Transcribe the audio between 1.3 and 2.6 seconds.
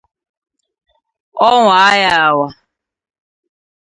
ọ waa ya awaa.